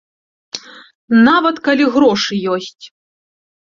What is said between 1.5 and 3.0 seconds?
калі грошы ёсць.